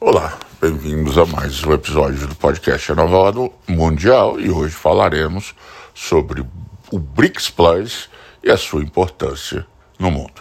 Olá, 0.00 0.38
bem-vindos 0.60 1.18
a 1.18 1.26
mais 1.26 1.64
um 1.64 1.72
episódio 1.72 2.28
do 2.28 2.34
podcast 2.36 2.88
Renovado 2.88 3.52
Mundial 3.66 4.38
e 4.38 4.48
hoje 4.48 4.72
falaremos 4.72 5.56
sobre 5.92 6.46
o 6.92 6.98
BRICS 7.00 7.50
Plus 7.50 8.08
e 8.40 8.48
a 8.48 8.56
sua 8.56 8.80
importância 8.80 9.66
no 9.98 10.08
mundo. 10.08 10.40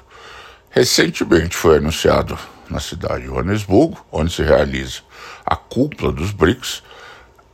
Recentemente 0.69 1.55
foi 1.55 1.77
anunciado 1.77 2.37
na 2.69 2.79
cidade 2.79 3.21
de 3.21 3.29
Joanesburgo, 3.29 4.05
onde 4.11 4.31
se 4.31 4.43
realiza 4.43 4.99
a 5.43 5.55
cúpula 5.55 6.11
dos 6.11 6.31
BRICS, 6.31 6.83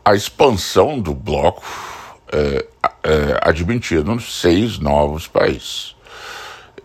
a 0.03 0.13
expansão 0.13 0.99
do 0.99 1.13
bloco 1.13 1.63
é, 2.33 2.65
é, 3.01 3.39
admitindo 3.41 4.19
seis 4.19 4.77
novos 4.77 5.25
países. 5.25 5.95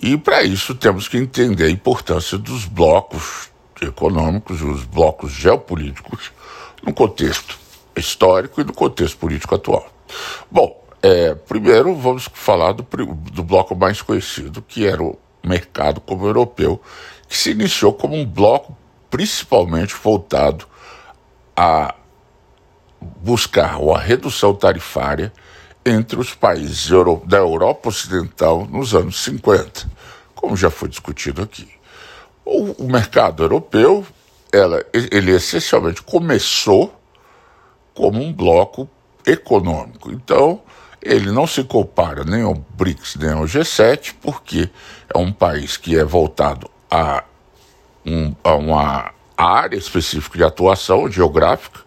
E 0.00 0.16
para 0.16 0.45
isso 0.45 0.77
temos 0.77 1.09
que 1.09 1.19
entender 1.19 1.64
a 1.64 1.71
importância 1.71 2.39
dos 2.39 2.66
blocos 2.66 3.50
econômicos 3.82 4.60
e 4.60 4.64
os 4.64 4.84
blocos 4.84 5.32
geopolíticos 5.32 6.32
no 6.82 6.93
contexto 6.93 7.58
histórico 7.96 8.61
e 8.61 8.64
no 8.64 8.72
contexto 8.72 9.18
político 9.18 9.54
atual. 9.54 9.89
Bom, 10.50 10.82
é, 11.03 11.34
primeiro 11.34 11.94
vamos 11.94 12.29
falar 12.32 12.72
do, 12.72 12.82
do 13.32 13.43
bloco 13.43 13.75
mais 13.75 14.03
conhecido, 14.03 14.62
que 14.62 14.86
era 14.86 15.03
o 15.03 15.18
mercado 15.44 16.00
como 16.00 16.26
europeu, 16.26 16.80
que 17.29 17.36
se 17.36 17.50
iniciou 17.50 17.93
como 17.93 18.17
um 18.17 18.26
bloco 18.26 18.76
principalmente 19.11 19.95
voltado 19.95 20.67
a 21.56 21.95
buscar 23.00 23.79
a 23.81 23.98
redução 23.98 24.54
tarifária 24.54 25.32
entre 25.84 26.18
os 26.18 26.34
países 26.34 26.90
da 27.25 27.39
Europa 27.39 27.89
Ocidental 27.89 28.67
nos 28.67 28.95
anos 28.95 29.22
50, 29.22 29.90
como 30.34 30.56
já 30.56 30.70
foi 30.70 30.89
discutido 30.89 31.42
aqui. 31.42 31.78
O, 32.50 32.84
o 32.84 32.91
mercado 32.91 33.42
europeu, 33.42 34.06
ela, 34.50 34.83
ele 34.94 35.33
essencialmente 35.33 36.00
começou 36.00 36.98
como 37.92 38.22
um 38.22 38.33
bloco 38.33 38.89
econômico. 39.27 40.11
Então, 40.11 40.62
ele 41.03 41.31
não 41.31 41.47
se 41.47 41.62
compara 41.62 42.25
nem 42.25 42.41
ao 42.41 42.55
BRICS 42.55 43.17
nem 43.17 43.33
ao 43.33 43.45
G7, 43.45 44.14
porque 44.23 44.70
é 45.12 45.19
um 45.19 45.31
país 45.31 45.77
que 45.77 45.98
é 45.98 46.03
voltado 46.03 46.70
a, 46.91 47.23
um, 48.06 48.34
a 48.42 48.55
uma 48.55 49.12
área 49.36 49.77
específica 49.77 50.39
de 50.39 50.45
atuação 50.45 51.06
geográfica, 51.11 51.80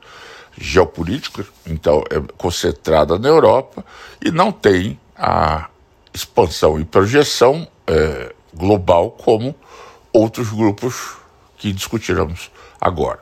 geopolítica, 0.55 1.43
então 1.65 2.03
é 2.11 2.21
concentrada 2.37 3.17
na 3.17 3.29
Europa 3.29 3.83
e 4.23 4.29
não 4.29 4.51
tem 4.51 4.99
a 5.17 5.69
expansão 6.13 6.79
e 6.79 6.85
projeção 6.85 7.67
é, 7.87 8.31
global 8.53 9.09
como 9.09 9.55
outros 10.13 10.49
grupos 10.49 11.15
que 11.57 11.71
discutiremos 11.71 12.51
agora. 12.79 13.19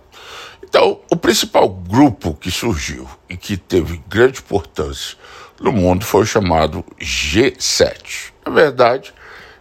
Então, 0.63 0.99
o 1.09 1.15
principal 1.15 1.67
grupo 1.67 2.33
que 2.35 2.51
surgiu 2.51 3.07
e 3.27 3.35
que 3.35 3.57
teve 3.57 4.01
grande 4.07 4.39
importância 4.39 5.17
no 5.59 5.71
mundo 5.71 6.05
foi 6.05 6.21
o 6.21 6.25
chamado 6.25 6.85
G7. 6.99 8.31
Na 8.45 8.51
verdade, 8.51 9.13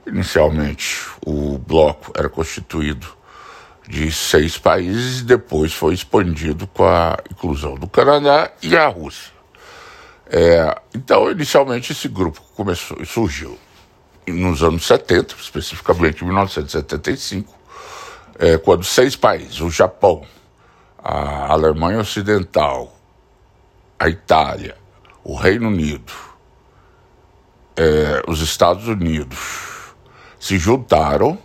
inicialmente 0.06 1.06
o 1.24 1.58
bloco 1.58 2.12
era 2.14 2.28
constituído 2.28 3.06
de 3.88 4.12
seis 4.12 4.58
países 4.58 5.20
e 5.20 5.24
depois 5.24 5.72
foi 5.72 5.94
expandido 5.94 6.66
com 6.66 6.84
a 6.84 7.16
inclusão 7.30 7.74
do 7.74 7.88
Canadá 7.88 8.50
e 8.62 8.76
a 8.76 8.86
Rússia. 8.86 9.32
É, 10.26 10.78
então, 10.94 11.30
inicialmente, 11.30 11.92
esse 11.92 12.06
grupo 12.06 12.42
começou, 12.54 13.02
surgiu 13.06 13.58
nos 14.32 14.62
anos 14.62 14.86
70, 14.86 15.34
especificamente 15.40 16.22
em 16.22 16.26
1975, 16.26 17.54
é, 18.38 18.58
quando 18.58 18.84
seis 18.84 19.16
países, 19.16 19.60
o 19.60 19.70
Japão, 19.70 20.24
a 20.98 21.52
Alemanha 21.52 22.00
Ocidental, 22.00 22.94
a 23.98 24.08
Itália, 24.08 24.76
o 25.24 25.34
Reino 25.34 25.68
Unido, 25.68 26.12
é, 27.76 28.22
os 28.26 28.40
Estados 28.40 28.86
Unidos, 28.86 29.38
se 30.38 30.58
juntaram 30.58 31.38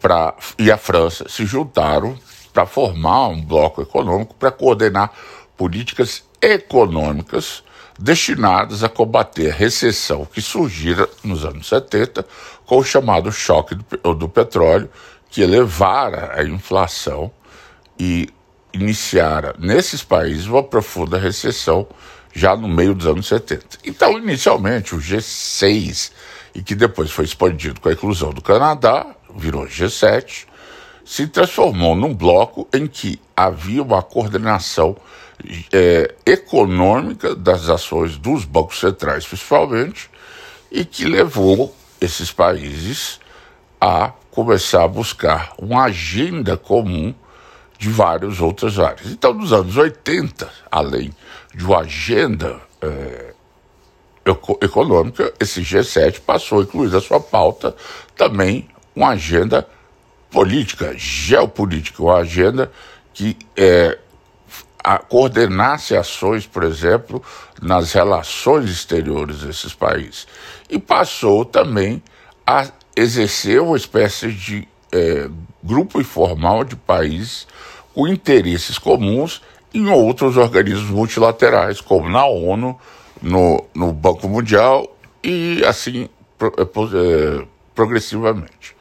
pra, 0.00 0.34
e 0.58 0.70
a 0.70 0.76
França 0.76 1.28
se 1.28 1.44
juntaram 1.44 2.18
para 2.52 2.66
formar 2.66 3.28
um 3.28 3.42
bloco 3.42 3.80
econômico 3.82 4.34
para 4.34 4.50
coordenar 4.50 5.12
políticas 5.56 6.24
econômicas 6.40 7.62
destinadas 7.98 8.82
a 8.82 8.88
combater 8.88 9.50
a 9.50 9.54
recessão 9.54 10.24
que 10.24 10.40
surgira 10.40 11.08
nos 11.22 11.44
anos 11.44 11.68
70 11.68 12.24
com 12.64 12.78
o 12.78 12.84
chamado 12.84 13.30
choque 13.30 13.74
do, 13.74 14.14
do 14.14 14.28
petróleo, 14.28 14.88
que 15.30 15.42
elevara 15.42 16.32
a 16.34 16.44
inflação 16.44 17.30
e 17.98 18.28
iniciara 18.72 19.54
nesses 19.58 20.02
países 20.02 20.46
uma 20.46 20.62
profunda 20.62 21.18
recessão 21.18 21.86
já 22.32 22.56
no 22.56 22.68
meio 22.68 22.94
dos 22.94 23.06
anos 23.06 23.26
70. 23.26 23.78
Então, 23.84 24.18
inicialmente, 24.18 24.94
o 24.94 24.98
G6, 24.98 26.12
e 26.54 26.62
que 26.62 26.74
depois 26.74 27.10
foi 27.10 27.24
expandido 27.24 27.80
com 27.80 27.88
a 27.88 27.92
inclusão 27.92 28.30
do 28.30 28.40
Canadá, 28.40 29.06
virou 29.36 29.66
G7, 29.66 30.46
se 31.04 31.26
transformou 31.26 31.94
num 31.94 32.14
bloco 32.14 32.66
em 32.72 32.86
que 32.86 33.20
havia 33.36 33.82
uma 33.82 34.02
coordenação 34.02 34.96
é, 35.72 36.14
econômica 36.24 37.34
das 37.34 37.68
ações 37.68 38.16
dos 38.16 38.44
bancos 38.44 38.78
centrais, 38.78 39.26
principalmente, 39.26 40.10
e 40.70 40.84
que 40.84 41.04
levou 41.04 41.74
esses 42.00 42.32
países 42.32 43.20
a 43.80 44.12
começar 44.30 44.84
a 44.84 44.88
buscar 44.88 45.52
uma 45.58 45.84
agenda 45.84 46.56
comum 46.56 47.14
de 47.78 47.88
várias 47.88 48.40
outras 48.40 48.78
áreas. 48.78 49.10
Então, 49.10 49.34
nos 49.34 49.52
anos 49.52 49.76
80, 49.76 50.48
além 50.70 51.12
de 51.54 51.64
uma 51.64 51.80
agenda 51.80 52.60
é, 52.80 53.34
econômica, 54.60 55.32
esse 55.38 55.62
G7 55.62 56.20
passou 56.20 56.60
a 56.60 56.62
incluir 56.62 56.90
na 56.90 57.00
sua 57.00 57.20
pauta 57.20 57.74
também 58.16 58.68
uma 58.94 59.10
agenda 59.10 59.66
política, 60.30 60.94
geopolítica, 60.96 62.02
uma 62.02 62.16
agenda 62.16 62.70
que 63.12 63.36
é, 63.56 63.98
coordenasse 65.08 65.96
ações, 65.96 66.46
por 66.46 66.64
exemplo, 66.64 67.22
nas 67.60 67.92
relações 67.92 68.70
exteriores 68.70 69.40
desses 69.40 69.74
países. 69.74 70.26
E 70.68 70.78
passou 70.78 71.44
também 71.44 72.02
a 72.46 72.66
exercer 72.96 73.60
uma 73.60 73.76
espécie 73.76 74.32
de 74.32 74.66
é, 74.92 75.28
grupo 75.62 76.00
informal 76.00 76.64
de 76.64 76.76
países 76.76 77.46
com 77.94 78.08
interesses 78.08 78.78
comuns 78.78 79.42
em 79.72 79.88
outros 79.88 80.36
organismos 80.36 80.90
multilaterais, 80.90 81.80
como 81.80 82.08
na 82.08 82.26
ONU, 82.26 82.78
no, 83.22 83.64
no 83.74 83.92
Banco 83.92 84.28
Mundial 84.28 84.96
e 85.22 85.62
assim 85.64 86.08
pro, 86.36 86.52
é, 86.58 87.46
progressivamente. 87.74 88.76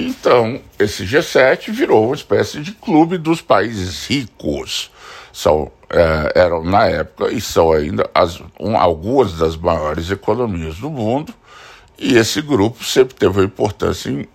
Então, 0.00 0.60
esse 0.78 1.04
G7 1.04 1.72
virou 1.72 2.06
uma 2.06 2.14
espécie 2.14 2.60
de 2.60 2.70
clube 2.70 3.18
dos 3.18 3.40
países 3.42 4.06
ricos. 4.06 4.92
São, 5.32 5.72
é, 5.90 6.40
eram, 6.40 6.62
na 6.62 6.86
época, 6.86 7.32
e 7.32 7.40
são 7.40 7.72
ainda 7.72 8.08
as, 8.14 8.40
um, 8.60 8.76
algumas 8.76 9.32
das 9.32 9.56
maiores 9.56 10.08
economias 10.12 10.76
do 10.76 10.88
mundo, 10.88 11.34
e 11.98 12.16
esse 12.16 12.40
grupo 12.40 12.84
sempre 12.84 13.16
teve 13.16 13.40
uma 13.40 13.44
importância 13.44 14.28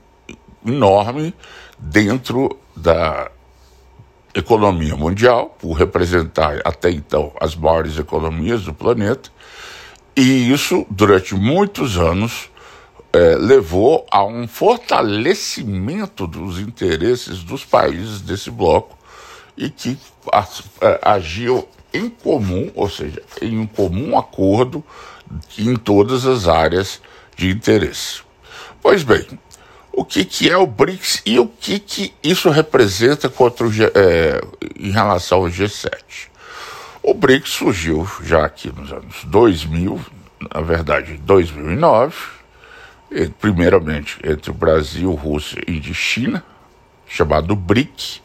enorme 0.65 1.33
dentro 1.79 2.59
da 2.75 3.31
economia 4.35 4.97
mundial, 4.97 5.55
por 5.59 5.73
representar 5.73 6.59
até 6.65 6.91
então 6.91 7.31
as 7.39 7.55
maiores 7.55 7.97
economias 7.97 8.63
do 8.63 8.73
planeta, 8.73 9.29
e 10.13 10.51
isso, 10.51 10.85
durante 10.89 11.33
muitos 11.33 11.97
anos, 11.97 12.49
é, 13.13 13.35
levou 13.35 14.07
a 14.09 14.25
um 14.25 14.47
fortalecimento 14.47 16.25
dos 16.25 16.57
interesses 16.57 17.43
dos 17.43 17.63
países 17.63 18.21
desse 18.21 18.49
bloco 18.49 18.97
e 19.55 19.69
que 19.69 19.97
é, 20.81 20.99
agiam 21.03 21.65
em 21.93 22.09
comum, 22.09 22.71
ou 22.73 22.89
seja, 22.89 23.21
em 23.39 23.59
um 23.59 23.67
comum 23.67 24.17
acordo 24.17 24.83
em 25.57 25.75
todas 25.75 26.25
as 26.25 26.47
áreas 26.47 26.99
de 27.35 27.51
interesse. 27.51 28.21
Pois 28.81 29.03
bem, 29.03 29.25
o 29.91 30.03
que, 30.03 30.25
que 30.25 30.49
é 30.49 30.57
o 30.57 30.65
BRICS 30.65 31.21
e 31.23 31.37
o 31.37 31.47
que, 31.47 31.77
que 31.77 32.13
isso 32.23 32.49
representa 32.49 33.29
contra 33.29 33.67
o 33.67 33.71
é, 33.93 34.41
em 34.75 34.89
relação 34.89 35.39
ao 35.39 35.45
G7? 35.45 35.93
O 37.03 37.13
BRICS 37.13 37.51
surgiu 37.51 38.09
já 38.23 38.43
aqui 38.43 38.71
nos 38.71 38.91
anos 38.91 39.23
2000, 39.25 40.01
na 40.53 40.61
verdade 40.61 41.17
2009, 41.17 42.15
primeiramente 43.39 44.17
entre 44.23 44.51
o 44.51 44.53
Brasil, 44.53 45.11
Rússia 45.13 45.61
e 45.67 45.81
China, 45.93 46.43
chamado 47.07 47.55
BRIC, 47.55 48.21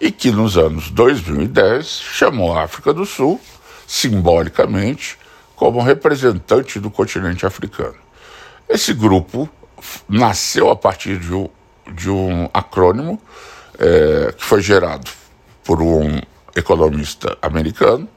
e 0.00 0.10
que 0.10 0.30
nos 0.30 0.56
anos 0.56 0.90
2010 0.90 1.86
chamou 1.86 2.56
a 2.56 2.62
África 2.62 2.92
do 2.92 3.04
Sul, 3.04 3.40
simbolicamente, 3.86 5.18
como 5.56 5.82
representante 5.82 6.78
do 6.78 6.90
continente 6.90 7.44
africano. 7.44 7.96
Esse 8.68 8.94
grupo 8.94 9.48
nasceu 10.08 10.70
a 10.70 10.76
partir 10.76 11.18
de 11.18 11.34
um, 11.34 11.48
de 11.92 12.08
um 12.08 12.48
acrônimo 12.54 13.20
é, 13.78 14.32
que 14.32 14.44
foi 14.44 14.62
gerado 14.62 15.10
por 15.64 15.82
um 15.82 16.20
economista 16.56 17.36
americano 17.42 18.08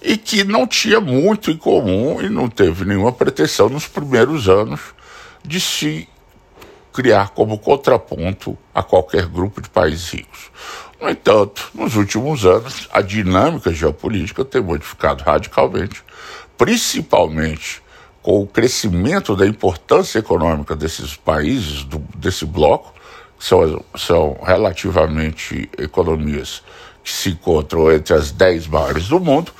e 0.00 0.16
que 0.16 0.44
não 0.44 0.66
tinha 0.66 1.00
muito 1.00 1.50
em 1.50 1.56
comum 1.56 2.20
e 2.20 2.28
não 2.28 2.48
teve 2.48 2.84
nenhuma 2.84 3.12
pretensão 3.12 3.68
nos 3.68 3.86
primeiros 3.86 4.48
anos 4.48 4.80
de 5.44 5.60
se 5.60 6.08
criar 6.92 7.30
como 7.30 7.58
contraponto 7.58 8.56
a 8.74 8.82
qualquer 8.82 9.26
grupo 9.26 9.60
de 9.60 9.68
países 9.68 10.10
ricos. 10.10 10.50
No 11.00 11.08
entanto, 11.08 11.70
nos 11.74 11.96
últimos 11.96 12.44
anos, 12.44 12.88
a 12.92 13.00
dinâmica 13.00 13.72
geopolítica 13.72 14.44
tem 14.44 14.62
modificado 14.62 15.24
radicalmente, 15.24 16.02
principalmente 16.56 17.82
com 18.22 18.40
o 18.40 18.46
crescimento 18.46 19.34
da 19.34 19.46
importância 19.46 20.20
econômica 20.20 20.76
desses 20.76 21.16
países, 21.16 21.82
do, 21.82 21.98
desse 22.14 22.44
bloco, 22.44 22.94
que 23.36 23.44
são, 23.44 23.84
são 23.96 24.38
relativamente 24.40 25.68
economias 25.76 26.62
que 27.02 27.10
se 27.10 27.30
encontram 27.30 27.90
entre 27.90 28.14
as 28.14 28.30
dez 28.30 28.68
maiores 28.68 29.08
do 29.08 29.18
mundo, 29.18 29.52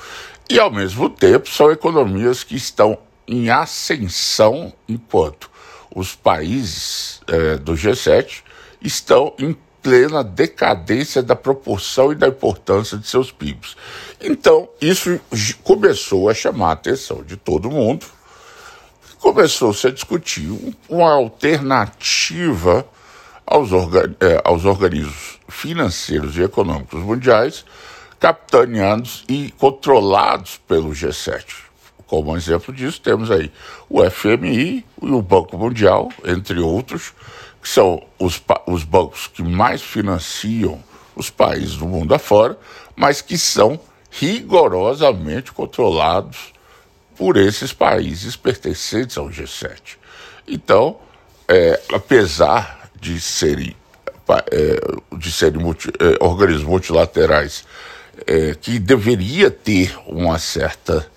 e 0.49 0.57
ao 0.57 0.71
mesmo 0.71 1.09
tempo 1.09 1.49
são 1.49 1.69
economias 1.71 2.41
que 2.41 2.55
estão 2.55 2.97
em 3.27 3.49
ascensão 3.49 4.71
enquanto 4.87 5.51
os 5.95 6.15
países 6.15 7.21
é, 7.27 7.57
do 7.57 7.73
G7 7.73 8.41
estão 8.81 9.33
em 9.37 9.55
plena 9.81 10.23
decadência 10.23 11.21
da 11.21 11.35
proporção 11.35 12.11
e 12.11 12.15
da 12.15 12.29
importância 12.29 12.97
de 12.97 13.07
seus 13.07 13.31
PIBs. 13.31 13.75
Então, 14.21 14.69
isso 14.79 15.19
começou 15.61 16.29
a 16.29 16.33
chamar 16.33 16.69
a 16.69 16.73
atenção 16.73 17.21
de 17.21 17.35
todo 17.35 17.69
mundo, 17.69 18.05
começou-se 19.19 19.85
a 19.85 19.91
discutir 19.91 20.49
uma 20.87 21.13
alternativa 21.13 22.85
aos, 23.45 23.71
é, 24.19 24.41
aos 24.43 24.63
organismos 24.65 25.39
financeiros 25.49 26.37
e 26.37 26.43
econômicos 26.43 27.01
mundiais, 27.01 27.65
capitaneados 28.19 29.25
e 29.27 29.51
controlados 29.57 30.57
pelo 30.65 30.91
G7. 30.91 31.43
Como 32.13 32.37
exemplo 32.37 32.71
disso, 32.71 33.01
temos 33.01 33.31
aí 33.31 33.51
o 33.89 34.07
FMI 34.07 34.85
e 35.01 35.09
o 35.09 35.19
Banco 35.19 35.57
Mundial, 35.57 36.11
entre 36.23 36.59
outros, 36.59 37.11
que 37.59 37.67
são 37.67 38.03
os, 38.19 38.39
os 38.67 38.83
bancos 38.83 39.25
que 39.25 39.41
mais 39.41 39.81
financiam 39.81 40.79
os 41.15 41.31
países 41.31 41.75
do 41.75 41.87
mundo 41.87 42.13
afora, 42.13 42.55
mas 42.95 43.19
que 43.19 43.35
são 43.35 43.79
rigorosamente 44.11 45.51
controlados 45.51 46.53
por 47.17 47.35
esses 47.35 47.73
países 47.73 48.35
pertencentes 48.35 49.17
ao 49.17 49.29
G7. 49.29 49.97
Então, 50.47 50.99
é, 51.47 51.81
apesar 51.91 52.91
de 52.95 53.19
serem, 53.19 53.75
é, 54.51 55.17
de 55.17 55.31
serem 55.31 55.59
multi, 55.59 55.89
é, 55.99 56.23
organismos 56.23 56.67
multilaterais 56.67 57.65
é, 58.27 58.53
que 58.53 58.77
deveria 58.77 59.49
ter 59.49 59.97
uma 60.05 60.37
certa 60.37 61.11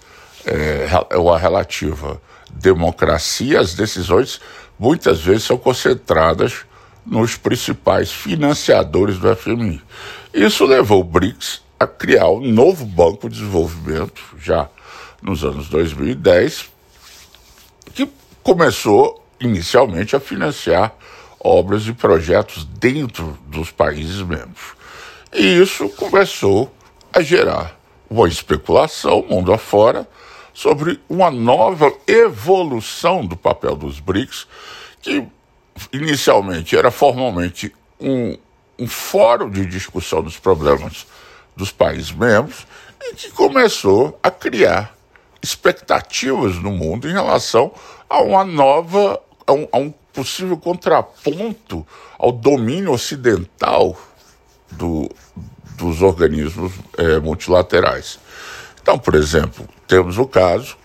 é, 0.47 1.17
uma 1.17 1.39
relativa 1.39 2.21
democracia, 2.51 3.61
as 3.61 3.75
decisões 3.75 4.41
muitas 4.79 5.21
vezes 5.21 5.45
são 5.45 5.59
concentradas 5.59 6.65
nos 7.05 7.37
principais 7.37 8.13
financiadores 8.13 9.19
do 9.19 9.35
FMI. 9.35 9.83
Isso 10.33 10.65
levou 10.65 11.01
o 11.01 11.05
BRICS 11.05 11.63
a 11.79 11.87
criar 11.87 12.29
um 12.31 12.41
novo 12.41 12.85
banco 12.85 13.29
de 13.29 13.37
desenvolvimento, 13.39 14.23
já 14.39 14.69
nos 15.23 15.45
anos 15.45 15.69
2010, 15.69 16.71
que 17.95 18.09
começou 18.43 19.23
inicialmente 19.41 20.17
a 20.17 20.21
financiar 20.21 20.95
obras 21.39 21.87
e 21.87 21.93
projetos 21.93 22.65
dentro 22.65 23.39
dos 23.47 23.71
países 23.71 24.21
membros. 24.23 24.75
E 25.33 25.61
isso 25.61 25.89
começou 25.91 26.73
a 27.13 27.21
gerar 27.21 27.79
uma 28.09 28.29
especulação 28.29 29.25
mundo 29.29 29.53
afora 29.53 30.09
sobre 30.56 30.99
uma 31.06 31.31
nova 31.31 31.93
evolução 32.06 33.26
do 33.26 33.37
papel 33.37 33.76
dos 33.76 34.00
BRICS, 34.00 34.47
que 35.03 35.23
inicialmente 35.93 36.75
era 36.75 36.91
formalmente 36.91 37.75
um, 38.00 38.38
um 38.79 38.88
fórum 38.88 39.50
de 39.50 39.67
discussão 39.67 40.23
dos 40.23 40.38
problemas 40.38 41.06
dos 41.55 41.70
países 41.70 42.11
membros 42.11 42.67
e 43.03 43.14
que 43.14 43.31
começou 43.32 44.19
a 44.23 44.31
criar 44.31 44.97
expectativas 45.43 46.56
no 46.56 46.70
mundo 46.70 47.06
em 47.06 47.12
relação 47.12 47.70
a 48.09 48.23
uma 48.23 48.43
nova, 48.43 49.20
a 49.47 49.52
um, 49.52 49.69
a 49.70 49.76
um 49.76 49.91
possível 50.11 50.56
contraponto 50.56 51.87
ao 52.19 52.32
domínio 52.32 52.93
ocidental 52.93 53.94
do, 54.73 55.11
dos 55.76 56.00
organismos 56.00 56.73
é, 56.97 57.19
multilaterais. 57.19 58.19
Então, 58.87 59.00
por 59.00 59.17
exemplo, 59.17 59.69
temos 59.88 60.17
o 60.17 60.27
caso 60.27 60.77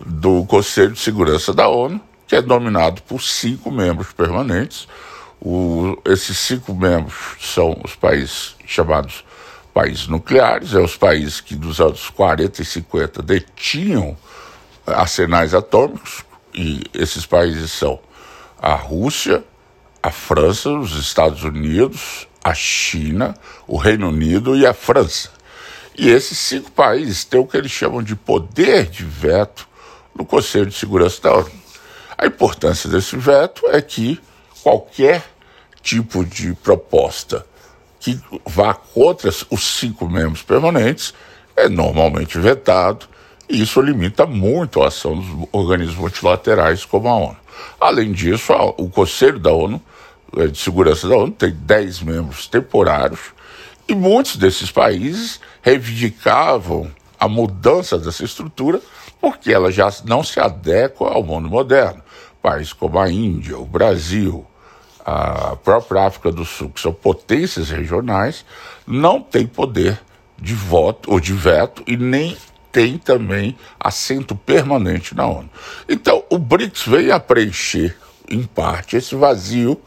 do 0.00 0.46
Conselho 0.46 0.92
de 0.92 0.98
Segurança 0.98 1.52
da 1.52 1.68
ONU, 1.68 2.00
que 2.26 2.34
é 2.34 2.40
dominado 2.40 3.02
por 3.02 3.20
cinco 3.20 3.70
membros 3.70 4.14
permanentes. 4.14 4.88
O, 5.38 5.94
esses 6.06 6.38
cinco 6.38 6.74
membros 6.74 7.14
são 7.38 7.78
os 7.84 7.94
países 7.94 8.56
chamados 8.66 9.22
países 9.74 10.06
nucleares, 10.08 10.72
é 10.72 10.78
os 10.78 10.96
países 10.96 11.42
que 11.42 11.54
dos 11.54 11.82
anos 11.82 12.08
40 12.08 12.62
e 12.62 12.64
50 12.64 13.20
detinham 13.20 14.16
arsenais 14.86 15.52
atômicos, 15.52 16.24
e 16.54 16.82
esses 16.94 17.26
países 17.26 17.70
são 17.70 18.00
a 18.58 18.72
Rússia, 18.72 19.44
a 20.02 20.10
França, 20.10 20.70
os 20.70 20.96
Estados 20.96 21.44
Unidos, 21.44 22.26
a 22.42 22.54
China, 22.54 23.34
o 23.66 23.76
Reino 23.76 24.08
Unido 24.08 24.56
e 24.56 24.66
a 24.66 24.72
França. 24.72 25.39
E 25.96 26.08
esses 26.08 26.38
cinco 26.38 26.70
países 26.70 27.24
têm 27.24 27.40
o 27.40 27.46
que 27.46 27.56
eles 27.56 27.70
chamam 27.70 28.02
de 28.02 28.14
poder 28.14 28.86
de 28.86 29.04
veto 29.04 29.68
no 30.14 30.24
Conselho 30.24 30.66
de 30.66 30.74
Segurança 30.74 31.20
da 31.22 31.34
ONU. 31.36 31.50
A 32.16 32.26
importância 32.26 32.88
desse 32.88 33.16
veto 33.16 33.66
é 33.68 33.80
que 33.80 34.20
qualquer 34.62 35.24
tipo 35.82 36.24
de 36.24 36.54
proposta 36.54 37.46
que 37.98 38.18
vá 38.46 38.74
contra 38.74 39.30
os 39.50 39.78
cinco 39.78 40.08
membros 40.08 40.42
permanentes 40.42 41.14
é 41.56 41.68
normalmente 41.68 42.38
vetado, 42.38 43.06
e 43.48 43.62
isso 43.62 43.80
limita 43.80 44.26
muito 44.26 44.82
a 44.82 44.88
ação 44.88 45.18
dos 45.18 45.48
organismos 45.52 45.96
multilaterais 45.96 46.84
como 46.84 47.08
a 47.08 47.16
ONU. 47.16 47.36
Além 47.80 48.12
disso, 48.12 48.52
o 48.78 48.88
Conselho 48.88 49.38
da 49.38 49.52
ONU, 49.52 49.82
eh, 50.36 50.46
de 50.46 50.58
Segurança 50.58 51.08
da 51.08 51.16
ONU, 51.16 51.32
tem 51.32 51.50
dez 51.50 52.00
membros 52.00 52.46
temporários 52.46 53.20
e 53.88 53.94
muitos 53.94 54.36
desses 54.36 54.70
países 54.70 55.40
reivindicavam 55.62 56.90
a 57.18 57.28
mudança 57.28 57.98
dessa 57.98 58.24
estrutura 58.24 58.80
porque 59.20 59.52
ela 59.52 59.70
já 59.70 59.92
não 60.04 60.24
se 60.24 60.40
adequa 60.40 61.08
ao 61.08 61.22
mundo 61.22 61.48
moderno. 61.48 62.02
Países 62.42 62.72
como 62.72 62.98
a 62.98 63.10
Índia, 63.10 63.58
o 63.58 63.66
Brasil, 63.66 64.46
a 65.04 65.56
própria 65.56 66.06
África 66.06 66.32
do 66.32 66.44
Sul, 66.44 66.70
que 66.70 66.80
são 66.80 66.92
potências 66.92 67.68
regionais, 67.68 68.44
não 68.86 69.20
têm 69.20 69.46
poder 69.46 70.00
de 70.40 70.54
voto 70.54 71.12
ou 71.12 71.20
de 71.20 71.34
veto 71.34 71.82
e 71.86 71.96
nem 71.96 72.36
tem 72.72 72.96
também 72.96 73.56
assento 73.78 74.34
permanente 74.34 75.14
na 75.14 75.26
ONU. 75.26 75.50
Então, 75.88 76.24
o 76.30 76.38
BRICS 76.38 76.86
veio 76.86 77.14
a 77.14 77.20
preencher, 77.20 77.96
em 78.28 78.44
parte, 78.44 78.96
esse 78.96 79.14
vazio 79.14 79.80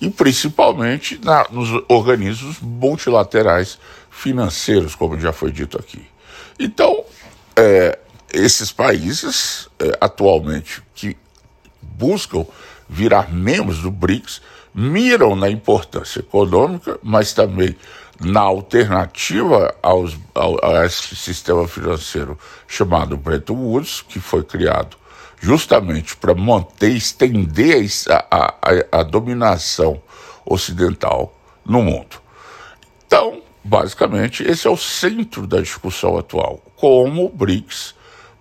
e 0.00 0.08
principalmente 0.08 1.18
na, 1.24 1.46
nos 1.50 1.70
organismos 1.88 2.60
multilaterais 2.60 3.78
financeiros, 4.18 4.96
como 4.96 5.18
já 5.18 5.32
foi 5.32 5.52
dito 5.52 5.78
aqui. 5.78 6.04
Então, 6.58 7.04
é, 7.54 7.98
esses 8.32 8.72
países, 8.72 9.68
é, 9.78 9.96
atualmente, 10.00 10.82
que 10.92 11.16
buscam 11.80 12.44
virar 12.88 13.32
membros 13.32 13.78
do 13.78 13.90
BRICS, 13.92 14.42
miram 14.74 15.36
na 15.36 15.48
importância 15.48 16.18
econômica, 16.18 16.98
mas 17.02 17.32
também 17.32 17.76
na 18.20 18.40
alternativa 18.40 19.74
aos, 19.80 20.16
ao, 20.34 20.64
a 20.64 20.84
esse 20.84 21.14
sistema 21.14 21.68
financeiro 21.68 22.36
chamado 22.66 23.16
Bretton 23.16 23.54
Woods, 23.54 24.02
que 24.02 24.18
foi 24.18 24.42
criado 24.42 24.96
justamente 25.40 26.16
para 26.16 26.34
manter, 26.34 26.90
estender 26.90 27.86
a, 28.08 28.54
a, 28.60 29.00
a 29.00 29.02
dominação 29.04 30.02
ocidental 30.44 31.32
no 31.64 31.82
mundo. 31.82 32.16
Então, 33.06 33.42
basicamente, 33.68 34.42
esse 34.42 34.66
é 34.66 34.70
o 34.70 34.76
centro 34.76 35.46
da 35.46 35.60
discussão 35.60 36.16
atual. 36.16 36.62
Como 36.74 37.26
o 37.26 37.28
BRICS 37.28 37.94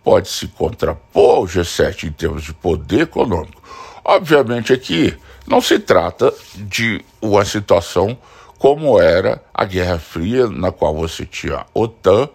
pode 0.03 0.29
se 0.29 0.47
contrapor 0.47 1.39
ao 1.39 1.43
G7 1.43 2.05
em 2.05 2.11
termos 2.11 2.43
de 2.43 2.53
poder 2.53 3.01
econômico. 3.01 3.61
Obviamente 4.05 4.71
aqui 4.71 5.13
não 5.45 5.59
se 5.59 5.79
trata 5.79 6.33
de 6.55 7.03
uma 7.21 7.43
situação 7.43 8.17
como 8.57 8.99
era 8.99 9.43
a 9.53 9.65
Guerra 9.65 9.99
Fria, 9.99 10.47
na 10.47 10.71
qual 10.71 10.95
você 10.95 11.25
tinha 11.25 11.57
a 11.57 11.65
OTAN 11.73 12.29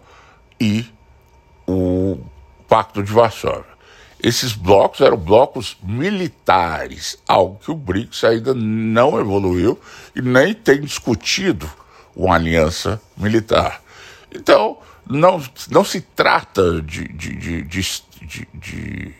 e 0.61 0.85
o 1.67 2.19
Pacto 2.69 3.03
de 3.03 3.11
Varsóvia. 3.11 3.73
esses 4.23 4.53
blocos 4.53 5.01
eram 5.01 5.17
blocos 5.17 5.77
militares, 5.83 7.19
algo 7.27 7.59
que 7.59 7.71
o 7.71 7.75
BRICS 7.75 8.23
ainda 8.25 8.55
não 8.55 9.19
evoluiu 9.19 9.81
e 10.15 10.21
nem 10.21 10.55
tem 10.55 10.81
discutido 10.83 11.69
uma 12.15 12.37
aliança 12.37 13.01
militar. 13.17 13.83
Então, 14.31 14.79
não, 15.09 15.43
não 15.71 15.85
se 15.85 16.01
trata 16.01 16.81
de, 16.83 17.09
de, 17.09 17.37
de, 17.37 17.63
de, 17.63 18.49
de, 18.55 19.15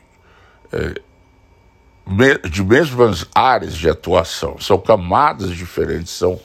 de 2.49 2.65
mesmas 2.65 3.27
áreas 3.35 3.75
de 3.75 3.89
atuação, 3.89 4.59
são 4.59 4.79
camadas 4.79 5.51
diferentes, 5.51 6.13
são 6.13 6.41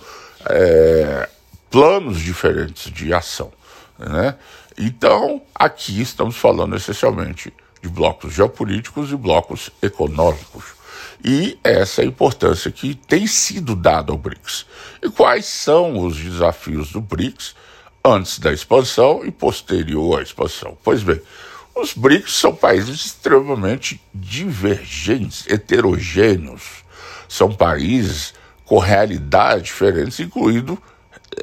é, 0.50 1.30
planos 1.70 2.20
diferentes 2.20 2.92
de 2.92 3.14
ação. 3.14 3.52
Né? 3.98 4.36
Então, 4.78 5.42
aqui 5.56 6.02
estamos 6.02 6.36
falando 6.38 6.76
essencialmente 6.76 7.54
de 7.82 7.90
blocos 7.90 8.34
geopolíticos 8.34 9.12
e 9.12 9.16
blocos 9.16 9.72
econômicos. 9.82 10.77
E 11.24 11.58
essa 11.64 12.02
é 12.02 12.06
a 12.06 12.08
importância 12.08 12.72
que 12.72 12.96
tem 12.96 13.28
sido 13.28 13.76
dada 13.76 14.12
ao 14.12 14.18
BRICS. 14.18 14.66
E 15.02 15.10
quais 15.10 15.46
são 15.46 16.06
os 16.06 16.18
desafios 16.18 16.92
do 16.92 17.02
BRICS 17.02 17.56
antes 18.04 18.40
da 18.40 18.54
expansão 18.54 19.26
e 19.26 19.32
posterior 19.32 20.20
à 20.20 20.24
expansão? 20.24 20.78
Pois 20.84 21.04
bem, 21.04 21.22
os 21.76 21.94
BRICS 21.94 22.34
são 22.36 22.56
países 22.56 23.06
extremamente 23.06 24.02
divergentes, 24.14 25.46
heterogêneos. 25.48 26.84
São 27.28 27.54
países 27.54 28.34
com 28.66 28.80
realidades 28.80 29.68
diferentes, 29.68 30.20
incluindo 30.20 30.82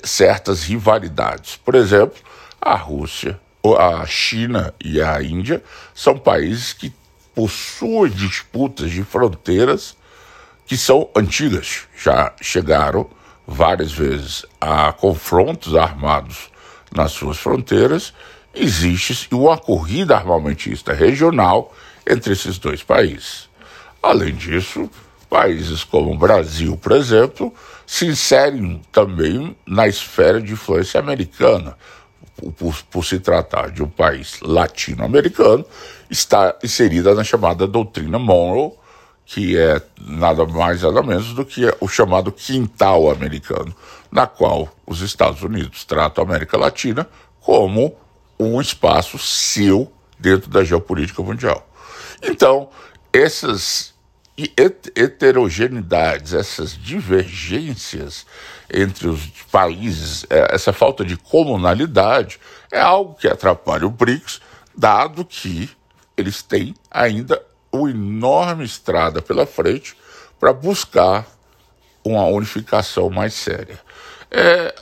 certas 0.02 0.64
rivalidades. 0.64 1.56
Por 1.56 1.74
exemplo, 1.74 2.18
a 2.60 2.74
Rússia 2.76 3.38
a 3.72 4.04
China 4.04 4.74
e 4.84 5.00
a 5.00 5.22
Índia 5.22 5.62
são 5.94 6.18
países 6.18 6.74
que 6.74 6.92
possuem 7.34 8.10
disputas 8.10 8.90
de 8.90 9.02
fronteiras 9.02 9.96
que 10.66 10.76
são 10.76 11.10
antigas, 11.14 11.82
já 11.96 12.32
chegaram 12.40 13.08
várias 13.46 13.92
vezes 13.92 14.46
a 14.60 14.92
confrontos 14.92 15.74
armados 15.76 16.50
nas 16.94 17.12
suas 17.12 17.36
fronteiras. 17.36 18.14
Existe 18.54 19.28
uma 19.34 19.58
corrida 19.58 20.16
armamentista 20.16 20.92
regional 20.92 21.74
entre 22.06 22.32
esses 22.32 22.58
dois 22.58 22.82
países. 22.82 23.48
Além 24.02 24.34
disso, 24.34 24.88
países 25.28 25.82
como 25.82 26.12
o 26.12 26.18
Brasil, 26.18 26.76
por 26.76 26.92
exemplo, 26.92 27.52
se 27.86 28.06
inserem 28.06 28.80
também 28.92 29.56
na 29.66 29.88
esfera 29.88 30.40
de 30.40 30.52
influência 30.52 31.00
americana, 31.00 31.76
por, 32.56 32.74
por 32.90 33.04
se 33.04 33.18
tratar 33.18 33.70
de 33.70 33.82
um 33.82 33.88
país 33.88 34.40
latino-americano, 34.40 35.64
está 36.10 36.56
inserida 36.62 37.14
na 37.14 37.24
chamada 37.24 37.66
doutrina 37.66 38.18
Monroe, 38.18 38.72
que 39.24 39.56
é 39.56 39.80
nada 40.00 40.44
mais 40.44 40.82
nada 40.82 41.02
menos 41.02 41.32
do 41.32 41.44
que 41.44 41.62
o 41.80 41.88
chamado 41.88 42.30
quintal 42.30 43.10
americano, 43.10 43.74
na 44.10 44.26
qual 44.26 44.68
os 44.86 45.00
Estados 45.00 45.42
Unidos 45.42 45.84
tratam 45.84 46.24
a 46.24 46.26
América 46.26 46.58
Latina 46.58 47.08
como 47.40 47.96
um 48.38 48.60
espaço 48.60 49.18
seu 49.18 49.90
dentro 50.18 50.50
da 50.50 50.64
geopolítica 50.64 51.22
mundial. 51.22 51.66
Então, 52.22 52.68
essas 53.12 53.93
heterogeneidades, 54.36 56.34
essas 56.34 56.76
divergências 56.76 58.26
entre 58.72 59.06
os 59.06 59.26
países, 59.50 60.26
é, 60.28 60.54
essa 60.54 60.72
falta 60.72 61.04
de 61.04 61.16
comunalidade, 61.16 62.40
é 62.70 62.80
algo 62.80 63.14
que 63.14 63.28
atrapalha 63.28 63.86
o 63.86 63.90
BRICS, 63.90 64.40
dado 64.76 65.24
que 65.24 65.70
eles 66.16 66.42
têm 66.42 66.74
ainda 66.90 67.40
uma 67.70 67.90
enorme 67.90 68.64
estrada 68.64 69.22
pela 69.22 69.46
frente 69.46 69.96
para 70.38 70.52
buscar 70.52 71.26
uma 72.04 72.26
unificação 72.26 73.08
mais 73.10 73.34
séria. 73.34 73.78
É, 74.30 74.74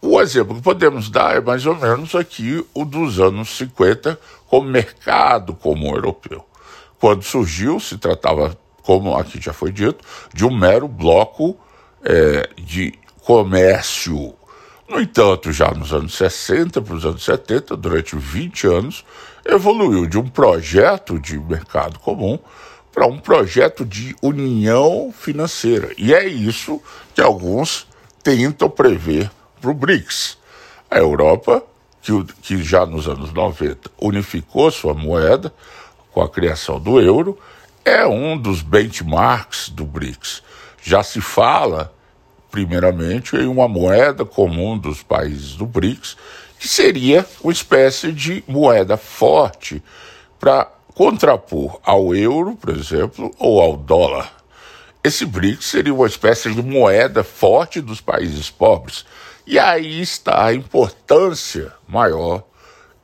o 0.00 0.20
exemplo 0.20 0.54
que 0.54 0.62
podemos 0.62 1.10
dar 1.10 1.36
é 1.36 1.40
mais 1.40 1.66
ou 1.66 1.74
menos 1.74 2.14
aqui 2.14 2.64
o 2.74 2.84
dos 2.84 3.18
anos 3.18 3.56
50 3.56 4.18
como 4.46 4.68
mercado 4.68 5.54
comum 5.54 5.94
europeu. 5.94 6.44
Quando 7.00 7.22
surgiu, 7.22 7.80
se 7.80 7.96
tratava 7.96 8.56
como 8.88 9.14
aqui 9.14 9.38
já 9.38 9.52
foi 9.52 9.70
dito, 9.70 10.02
de 10.32 10.46
um 10.46 10.50
mero 10.50 10.88
bloco 10.88 11.54
é, 12.02 12.48
de 12.56 12.94
comércio. 13.20 14.34
No 14.88 14.98
entanto, 14.98 15.52
já 15.52 15.70
nos 15.72 15.92
anos 15.92 16.16
60 16.16 16.80
para 16.80 16.94
os 16.94 17.04
anos 17.04 17.22
70, 17.22 17.76
durante 17.76 18.16
20 18.16 18.66
anos, 18.66 19.04
evoluiu 19.44 20.06
de 20.06 20.16
um 20.16 20.26
projeto 20.26 21.20
de 21.20 21.38
mercado 21.38 21.98
comum 21.98 22.38
para 22.90 23.06
um 23.06 23.18
projeto 23.18 23.84
de 23.84 24.16
união 24.22 25.12
financeira. 25.12 25.92
E 25.98 26.14
é 26.14 26.26
isso 26.26 26.80
que 27.14 27.20
alguns 27.20 27.86
tentam 28.22 28.70
prever 28.70 29.30
para 29.60 29.70
o 29.70 29.74
BRICS. 29.74 30.38
A 30.90 30.96
Europa, 30.96 31.62
que, 32.00 32.24
que 32.40 32.62
já 32.62 32.86
nos 32.86 33.06
anos 33.06 33.34
90 33.34 33.90
unificou 34.00 34.70
sua 34.70 34.94
moeda 34.94 35.52
com 36.10 36.22
a 36.22 36.28
criação 36.28 36.80
do 36.80 36.98
euro, 36.98 37.38
é 37.88 38.06
um 38.06 38.36
dos 38.36 38.60
benchmarks 38.60 39.70
do 39.70 39.86
BRICS. 39.86 40.42
Já 40.82 41.02
se 41.02 41.22
fala, 41.22 41.90
primeiramente, 42.50 43.34
em 43.34 43.46
uma 43.46 43.66
moeda 43.66 44.26
comum 44.26 44.76
dos 44.76 45.02
países 45.02 45.54
do 45.54 45.64
BRICS, 45.64 46.14
que 46.58 46.68
seria 46.68 47.24
uma 47.40 47.52
espécie 47.52 48.12
de 48.12 48.44
moeda 48.46 48.98
forte 48.98 49.82
para 50.38 50.70
contrapor 50.94 51.80
ao 51.82 52.14
euro, 52.14 52.56
por 52.56 52.76
exemplo, 52.76 53.34
ou 53.38 53.58
ao 53.58 53.74
dólar. 53.74 54.34
Esse 55.02 55.24
BRICS 55.24 55.66
seria 55.66 55.94
uma 55.94 56.06
espécie 56.06 56.52
de 56.52 56.62
moeda 56.62 57.24
forte 57.24 57.80
dos 57.80 58.02
países 58.02 58.50
pobres. 58.50 59.06
E 59.46 59.58
aí 59.58 60.02
está 60.02 60.44
a 60.44 60.52
importância 60.52 61.72
maior, 61.88 62.44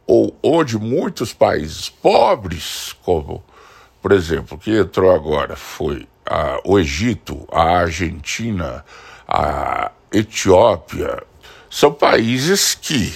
ou 0.06 0.38
onde 0.42 0.76
muitos 0.76 1.32
países 1.32 1.88
pobres, 1.88 2.94
como 3.02 3.42
por 4.04 4.12
exemplo, 4.12 4.58
que 4.58 4.70
entrou 4.70 5.11
agora 5.11 5.56
foi 5.56 6.06
a, 6.26 6.61
o 6.62 6.78
Egito, 6.78 7.49
a 7.50 7.78
Argentina, 7.78 8.84
a 9.26 9.92
Etiópia, 10.12 11.23
são 11.70 11.90
países 11.90 12.75
que 12.75 13.14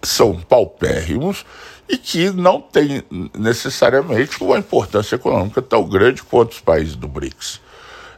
são 0.00 0.40
paupérrimos 0.42 1.44
e 1.88 1.98
que 1.98 2.30
não 2.30 2.60
têm 2.60 3.02
necessariamente 3.36 4.40
uma 4.44 4.58
importância 4.58 5.16
econômica 5.16 5.60
tão 5.60 5.82
grande 5.88 6.22
quanto 6.22 6.52
os 6.52 6.60
países 6.60 6.94
do 6.94 7.08
BRICS. 7.08 7.60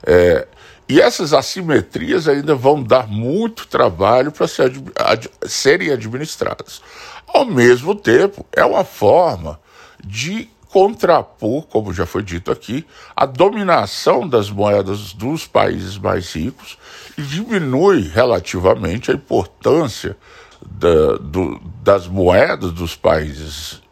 É, 0.04 0.46
e 0.86 1.00
essas 1.00 1.32
assimetrias 1.32 2.28
ainda 2.28 2.54
vão 2.54 2.82
dar 2.82 3.08
muito 3.08 3.66
trabalho 3.66 4.30
para 4.30 4.46
ser, 4.46 4.70
ad, 4.94 5.30
serem 5.46 5.90
administradas. 5.90 6.82
Ao 7.26 7.46
mesmo 7.46 7.94
tempo, 7.94 8.44
é 8.52 8.62
uma 8.62 8.84
forma 8.84 9.58
de 10.04 10.50
contrapor, 10.72 11.66
como 11.66 11.92
já 11.92 12.06
foi 12.06 12.22
dito 12.22 12.50
aqui, 12.50 12.86
a 13.14 13.26
dominação 13.26 14.26
das 14.26 14.48
moedas 14.48 15.12
dos 15.12 15.46
países 15.46 15.98
mais 15.98 16.32
ricos 16.32 16.78
e 17.16 17.20
diminui 17.20 18.08
relativamente 18.08 19.10
a 19.10 19.14
importância 19.14 20.16
da, 20.64 21.16
do, 21.18 21.60
das 21.82 22.08
moedas 22.08 22.72
dos 22.72 22.96
países, 22.96 23.82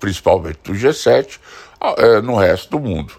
principalmente 0.00 0.58
do 0.64 0.72
G7, 0.72 1.38
é, 1.98 2.22
no 2.22 2.36
resto 2.36 2.70
do 2.70 2.80
mundo. 2.80 3.12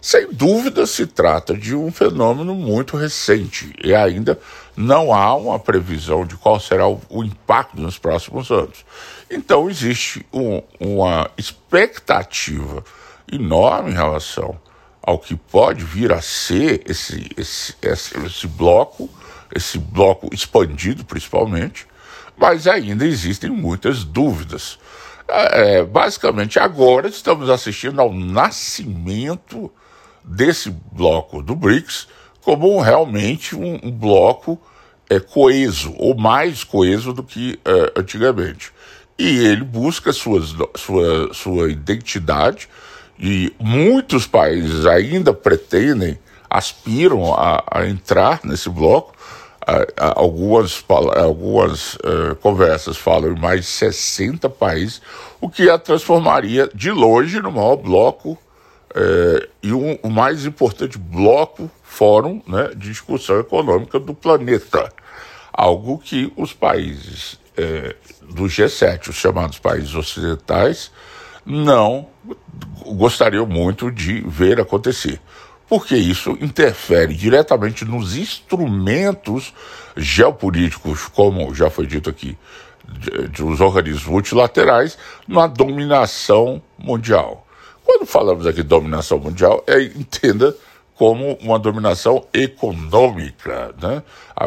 Sem 0.00 0.32
dúvida, 0.32 0.86
se 0.86 1.06
trata 1.06 1.54
de 1.54 1.74
um 1.74 1.92
fenômeno 1.92 2.54
muito 2.54 2.96
recente 2.96 3.74
e 3.84 3.94
ainda 3.94 4.38
não 4.74 5.12
há 5.12 5.34
uma 5.34 5.58
previsão 5.58 6.24
de 6.24 6.36
qual 6.36 6.58
será 6.58 6.88
o, 6.88 7.00
o 7.10 7.22
impacto 7.22 7.78
nos 7.78 7.98
próximos 7.98 8.50
anos. 8.50 8.84
Então, 9.30 9.68
existe 9.68 10.24
um, 10.32 10.62
uma 10.78 11.30
expectativa 11.36 12.82
enorme 13.30 13.90
em 13.90 13.94
relação 13.94 14.58
ao 15.02 15.18
que 15.18 15.36
pode 15.36 15.84
vir 15.84 16.12
a 16.12 16.22
ser 16.22 16.82
esse, 16.88 17.30
esse, 17.36 17.74
esse, 17.82 18.18
esse 18.18 18.46
bloco, 18.46 19.08
esse 19.54 19.78
bloco 19.78 20.30
expandido 20.32 21.04
principalmente, 21.04 21.86
mas 22.36 22.66
ainda 22.66 23.04
existem 23.04 23.50
muitas 23.50 24.02
dúvidas. 24.02 24.78
É, 25.28 25.84
basicamente, 25.84 26.58
agora 26.58 27.06
estamos 27.06 27.50
assistindo 27.50 28.00
ao 28.00 28.12
nascimento 28.12 29.70
desse 30.24 30.70
bloco 30.70 31.42
do 31.42 31.54
BRICS 31.54 32.08
como 32.42 32.80
realmente 32.80 33.54
um, 33.54 33.78
um 33.82 33.90
bloco 33.90 34.60
é, 35.08 35.20
coeso, 35.20 35.94
ou 35.98 36.16
mais 36.16 36.64
coeso 36.64 37.12
do 37.12 37.22
que 37.22 37.58
é, 37.64 38.00
antigamente. 38.00 38.72
E 39.18 39.44
ele 39.46 39.64
busca 39.64 40.12
suas, 40.12 40.54
sua, 40.76 41.34
sua 41.34 41.70
identidade, 41.70 42.68
e 43.18 43.52
muitos 43.58 44.26
países 44.26 44.86
ainda 44.86 45.34
pretendem, 45.34 46.18
aspiram 46.48 47.34
a, 47.34 47.62
a 47.70 47.86
entrar 47.86 48.40
nesse 48.44 48.70
bloco, 48.70 49.14
algumas, 49.96 50.82
algumas 51.16 51.94
uh, 51.96 52.34
conversas 52.40 52.96
falam 52.96 53.32
em 53.32 53.38
mais 53.38 53.60
de 53.60 53.66
60 53.66 54.48
países, 54.48 55.02
o 55.40 55.48
que 55.48 55.68
a 55.68 55.78
transformaria 55.78 56.68
de 56.74 56.90
longe 56.90 57.40
no 57.40 57.52
maior 57.52 57.76
bloco 57.76 58.38
uh, 58.90 59.48
e 59.62 59.72
um, 59.72 59.98
o 60.02 60.10
mais 60.10 60.46
importante 60.46 60.98
bloco, 60.98 61.70
fórum 61.82 62.42
né, 62.46 62.68
de 62.68 62.88
discussão 62.88 63.40
econômica 63.40 63.98
do 63.98 64.14
planeta. 64.14 64.92
Algo 65.52 65.98
que 65.98 66.32
os 66.36 66.52
países 66.52 67.34
uh, 67.34 68.32
do 68.34 68.44
G7, 68.44 69.08
os 69.08 69.16
chamados 69.16 69.58
países 69.58 69.94
ocidentais, 69.94 70.90
não 71.44 72.06
gostariam 72.84 73.46
muito 73.46 73.90
de 73.90 74.20
ver 74.20 74.60
acontecer 74.60 75.20
porque 75.70 75.94
isso 75.94 76.36
interfere 76.40 77.14
diretamente 77.14 77.84
nos 77.84 78.16
instrumentos 78.16 79.54
geopolíticos, 79.96 81.06
como 81.06 81.54
já 81.54 81.70
foi 81.70 81.86
dito 81.86 82.10
aqui, 82.10 82.36
dos 83.30 83.60
organismos 83.60 84.04
multilaterais, 84.04 84.98
na 85.28 85.46
dominação 85.46 86.60
mundial. 86.76 87.46
Quando 87.90 88.06
falamos 88.06 88.46
aqui 88.46 88.58
de 88.58 88.68
dominação 88.68 89.18
mundial, 89.18 89.64
é, 89.66 89.82
entenda 89.82 90.56
como 90.94 91.36
uma 91.42 91.58
dominação 91.58 92.24
econômica. 92.32 93.74
Né? 93.82 94.00
Ah, 94.36 94.46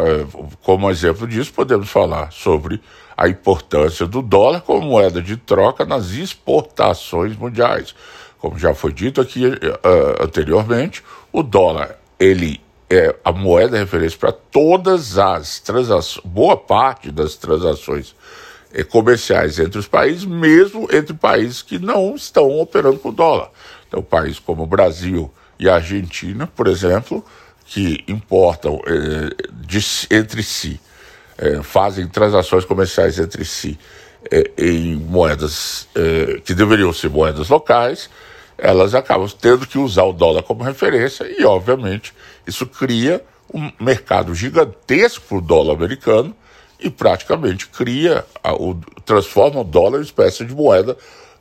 como 0.61 0.89
exemplo 0.89 1.27
disso, 1.27 1.51
podemos 1.51 1.89
falar 1.89 2.31
sobre 2.31 2.81
a 3.17 3.27
importância 3.27 4.07
do 4.07 4.21
dólar 4.21 4.61
como 4.61 4.87
moeda 4.87 5.21
de 5.21 5.35
troca 5.35 5.83
nas 5.83 6.11
exportações 6.11 7.35
mundiais. 7.35 7.93
Como 8.39 8.57
já 8.57 8.73
foi 8.73 8.93
dito 8.93 9.19
aqui 9.19 9.45
uh, 9.45 10.23
anteriormente, 10.23 11.03
o 11.29 11.43
dólar 11.43 11.99
ele 12.17 12.61
é 12.89 13.13
a 13.25 13.33
moeda 13.33 13.77
referência 13.77 14.17
para 14.17 14.31
todas 14.31 15.17
as 15.17 15.59
transações, 15.59 16.25
boa 16.25 16.55
parte 16.55 17.11
das 17.11 17.35
transações 17.35 18.15
comerciais 18.81 19.59
entre 19.59 19.77
os 19.77 19.87
países, 19.87 20.25
mesmo 20.25 20.87
entre 20.91 21.13
países 21.13 21.61
que 21.61 21.77
não 21.77 22.15
estão 22.15 22.49
operando 22.59 22.97
com 22.97 23.13
dólar. 23.13 23.51
Então, 23.87 24.01
países 24.01 24.39
como 24.39 24.63
o 24.63 24.67
Brasil 24.67 25.31
e 25.59 25.69
a 25.69 25.75
Argentina, 25.75 26.47
por 26.47 26.67
exemplo, 26.67 27.23
que 27.65 28.03
importam 28.07 28.81
eh, 28.87 29.49
de, 29.51 29.79
entre 30.09 30.41
si, 30.41 30.79
eh, 31.37 31.61
fazem 31.61 32.07
transações 32.07 32.65
comerciais 32.65 33.19
entre 33.19 33.45
si 33.45 33.77
em 34.57 34.95
moedas 34.95 35.85
que 36.45 36.53
deveriam 36.53 36.93
ser 36.93 37.09
moedas 37.09 37.49
locais, 37.49 38.09
elas 38.57 38.95
acabam 38.95 39.29
tendo 39.29 39.67
que 39.67 39.77
usar 39.77 40.03
o 40.03 40.13
dólar 40.13 40.43
como 40.43 40.63
referência 40.63 41.25
e, 41.25 41.43
obviamente, 41.43 42.13
isso 42.47 42.65
cria 42.65 43.21
um 43.53 43.69
mercado 43.79 44.33
gigantesco 44.33 45.25
para 45.27 45.37
o 45.37 45.41
dólar 45.41 45.73
americano 45.73 46.33
e 46.83 46.89
praticamente 46.89 47.67
cria, 47.67 48.25
o, 48.59 48.75
transforma 49.05 49.61
o 49.61 49.63
dólar 49.63 49.99
em 49.99 50.03
espécie 50.03 50.45
de 50.45 50.53
moeda 50.53 50.97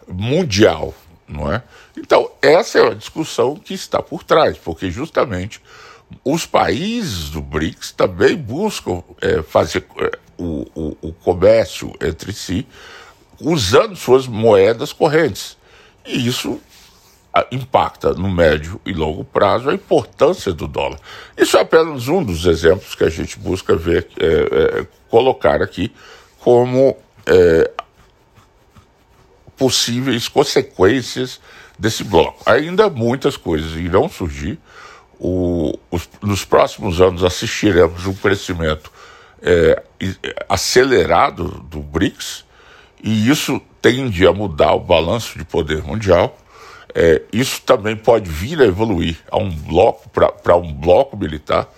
mundial, 0.07 0.95
não 1.27 1.53
é? 1.53 1.63
Então, 1.97 2.31
essa 2.41 2.79
é 2.79 2.87
a 2.87 2.95
discussão 2.95 3.57
que 3.57 3.75
está 3.75 4.01
por 4.01 4.23
trás, 4.23 4.57
porque 4.57 4.91
justamente 4.91 5.61
os 6.25 6.47
países 6.47 7.31
do 7.31 7.43
BRICS 7.43 7.91
também 7.93 8.37
buscam 8.37 9.03
é, 9.21 9.43
fazer 9.43 9.85
é, 9.99 10.19
o, 10.39 10.67
o, 10.75 10.97
o 11.09 11.13
comércio 11.13 11.93
entre 12.01 12.33
si 12.33 12.67
usando 13.41 13.97
suas 13.97 14.27
moedas 14.27 14.93
correntes. 14.93 15.57
E 16.07 16.27
isso 16.27 16.61
impacta 17.51 18.13
no 18.13 18.31
médio 18.31 18.81
e 18.85 18.93
longo 18.93 19.25
prazo 19.25 19.71
a 19.71 19.75
importância 19.75 20.53
do 20.53 20.69
dólar. 20.69 20.99
Isso 21.37 21.57
é 21.57 21.61
apenas 21.61 22.09
um 22.09 22.23
dos 22.23 22.45
exemplos 22.45 22.95
que 22.95 23.05
a 23.05 23.09
gente 23.09 23.39
busca 23.39 23.75
ver, 23.75 24.09
é, 24.19 24.27
é, 24.81 24.87
colocar 25.09 25.63
aqui 25.63 25.93
como 26.39 26.97
é, 27.27 27.71
possíveis 29.57 30.29
consequências 30.29 31.41
desse 31.79 32.05
bloco. 32.05 32.43
Ainda 32.45 32.91
muitas 32.91 33.37
coisas 33.37 33.73
irão 33.77 34.09
surgir. 34.09 34.59
O, 35.19 35.79
os, 35.91 36.09
nos 36.21 36.45
próximos 36.45 37.01
anos 37.01 37.23
assistiremos 37.23 38.07
um 38.07 38.15
crescimento 38.15 38.91
é, 39.41 39.83
acelerado 40.49 41.45
do 41.71 41.81
BRICS, 41.81 42.45
e 43.03 43.29
isso 43.29 43.61
tende 43.81 44.27
a 44.27 44.33
mudar 44.33 44.73
o 44.75 44.81
balanço 44.81 45.39
de 45.39 45.45
poder 45.45 45.83
mundial 45.83 46.37
é, 46.95 47.23
isso 47.33 47.63
também 47.63 47.97
pode 47.97 48.29
vir 48.29 48.61
a 48.61 48.67
evoluir 48.67 49.19
a 49.31 49.39
um 49.39 49.51
bloco 49.51 50.09
para 50.11 50.57
um 50.57 50.73
bloco 50.73 51.17
militar 51.17 51.69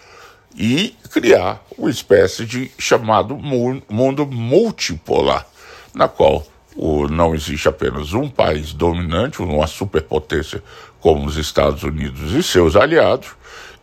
e 0.57 0.95
criar 1.11 1.65
uma 1.77 1.91
espécie 1.91 2.45
de 2.45 2.71
chamado 2.79 3.37
mundo 3.37 4.27
multipolar, 4.27 5.47
na 5.93 6.09
qual 6.09 6.45
o, 6.77 7.07
não 7.07 7.35
existe 7.35 7.69
apenas 7.69 8.13
um 8.13 8.29
país 8.29 8.73
dominante, 8.73 9.41
uma 9.41 9.67
superpotência 9.67 10.63
como 11.01 11.27
os 11.27 11.37
Estados 11.37 11.83
Unidos 11.83 12.33
e 12.33 12.43
seus 12.43 12.77
aliados, 12.77 13.31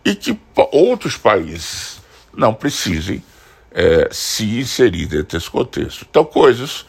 e 0.04 0.16
que 0.16 0.38
outros 0.72 1.16
países 1.16 2.02
não 2.36 2.54
precisem 2.54 3.24
é, 3.72 4.10
se 4.12 4.60
inserir 4.60 5.06
dentro 5.06 5.38
desse 5.38 5.50
contexto. 5.50 6.06
Então, 6.10 6.26
coisas 6.26 6.86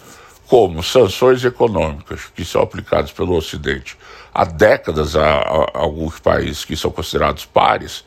como 0.53 0.83
sanções 0.83 1.43
econômicas 1.47 2.27
que 2.27 2.45
são 2.45 2.61
aplicadas 2.61 3.11
pelo 3.11 3.35
Ocidente 3.35 3.97
há 4.35 4.45
décadas 4.45 5.17
a, 5.17 5.25
a, 5.25 5.63
a 5.73 5.79
alguns 5.79 6.21
países 6.21 6.63
que 6.63 6.77
são 6.77 6.91
considerados 6.91 7.47
pares. 7.47 8.05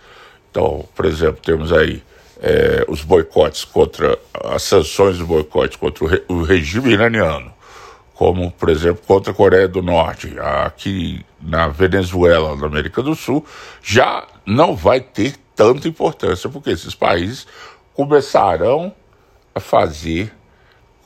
Então, 0.51 0.88
por 0.93 1.05
exemplo, 1.05 1.41
temos 1.41 1.73
aí 1.73 2.03
é, 2.39 2.86
os 2.88 3.01
boicotes 3.01 3.65
contra 3.65 4.15
as 4.43 4.62
sanções 4.62 5.17
do 5.17 5.25
boicote 5.25 5.79
contra 5.79 6.03
o, 6.03 6.08
re, 6.08 6.23
o, 6.27 6.43
regime 6.43 6.91
iraniano, 6.91 7.51
como, 8.13 8.51
por 8.51 8.69
exemplo, 8.69 9.01
contra 9.08 9.31
a 9.31 9.36
Coreia 9.36 9.67
do 9.67 9.81
Norte, 9.81 10.36
aqui 10.39 11.25
na 11.41 11.67
Venezuela, 11.67 12.55
na 12.55 12.67
América 12.67 13.01
do 13.01 13.15
Sul, 13.15 13.43
já 13.81 14.23
não 14.45 14.75
vai 14.75 14.99
ter 15.01 15.34
tanta 15.55 15.88
importância, 15.88 16.47
porque 16.47 16.69
esses 16.69 16.93
países 16.93 17.47
começarão 17.95 18.93
a 19.55 19.60
fazer 19.60 20.31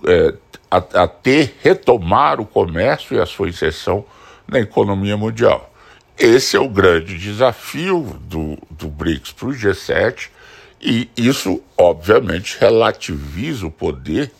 é, 0.05 0.33
a, 0.69 0.77
a 0.77 1.07
ter, 1.07 1.57
retomar 1.61 2.39
o 2.39 2.45
comércio 2.45 3.15
e 3.15 3.19
a 3.19 3.25
sua 3.25 3.49
inserção 3.49 4.05
na 4.47 4.59
economia 4.59 5.17
mundial. 5.17 5.73
Esse 6.17 6.57
é 6.57 6.59
o 6.59 6.67
grande 6.67 7.17
desafio 7.17 8.19
do, 8.21 8.57
do 8.69 8.89
BRICS 8.89 9.31
para 9.31 9.47
o 9.47 9.51
G7 9.51 10.29
e 10.81 11.09
isso, 11.15 11.61
obviamente, 11.77 12.57
relativiza 12.59 13.65
o 13.65 13.71
poder 13.71 14.31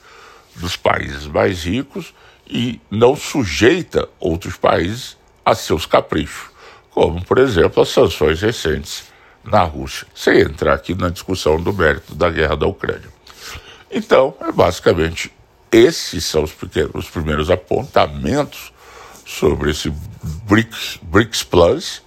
dos 0.56 0.76
países 0.76 1.26
mais 1.26 1.64
ricos 1.64 2.14
e 2.48 2.82
não 2.90 3.16
sujeita 3.16 4.10
outros 4.20 4.56
países 4.56 5.18
a 5.46 5.54
seus 5.56 5.86
caprichos, 5.86 6.50
como, 6.92 7.24
por 7.24 7.38
exemplo, 7.38 7.82
as 7.82 7.90
sanções 7.90 8.42
recentes 8.42 9.06
na 9.44 9.64
Rússia, 9.64 10.08
sem 10.14 10.40
entrar 10.42 10.74
aqui 10.74 10.94
na 10.94 11.10
discussão 11.10 11.62
do 11.62 11.74
mérito 11.74 12.14
da 12.14 12.30
guerra 12.30 12.56
da 12.56 12.68
Ucrânia. 12.68 13.10
Então, 13.92 14.36
é 14.42 14.52
basicamente 14.52 15.32
esses 15.72 16.26
são 16.26 16.44
os, 16.44 16.56
os 16.94 17.10
primeiros 17.10 17.50
apontamentos 17.50 18.74
sobre 19.26 19.72
esse 19.72 19.94
BRICS, 20.46 21.00
BRICS 21.04 21.44
Plus 21.44 22.02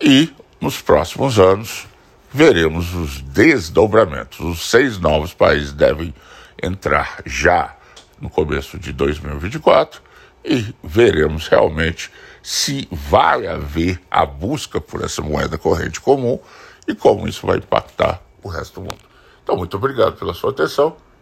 e 0.00 0.32
nos 0.60 0.80
próximos 0.80 1.38
anos 1.38 1.86
veremos 2.32 2.94
os 2.94 3.20
desdobramentos. 3.20 4.40
Os 4.40 4.70
seis 4.70 4.98
novos 4.98 5.34
países 5.34 5.72
devem 5.72 6.14
entrar 6.62 7.22
já 7.26 7.76
no 8.20 8.30
começo 8.30 8.78
de 8.78 8.92
2024 8.92 10.00
e 10.44 10.74
veremos 10.82 11.48
realmente 11.48 12.10
se 12.42 12.88
vai 12.90 13.46
haver 13.46 14.00
a 14.10 14.26
busca 14.26 14.80
por 14.80 15.02
essa 15.02 15.22
moeda 15.22 15.56
corrente 15.58 16.00
comum 16.00 16.38
e 16.88 16.94
como 16.94 17.28
isso 17.28 17.46
vai 17.46 17.58
impactar 17.58 18.22
o 18.42 18.48
resto 18.48 18.80
do 18.80 18.82
mundo. 18.82 18.98
Então, 19.42 19.56
muito 19.56 19.76
obrigado 19.76 20.16
pela 20.18 20.34
sua 20.34 20.50
atenção 20.50 20.96